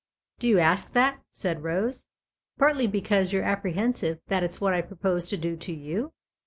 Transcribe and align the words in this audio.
"Do 0.39 0.47
you 0.47 0.57
ask 0.57 0.93
that," 0.93 1.19
said 1.29 1.61
Rose," 1.61 2.07
partly 2.57 2.87
because 2.87 3.31
you're 3.31 3.43
apprehensive 3.43 4.19
that 4.29 4.41
it's 4.41 4.59
what 4.59 4.73
I 4.73 4.81
propose 4.81 5.27
to 5.29 5.37
do 5.37 5.55
to 5.57 5.71
you 5.75 6.11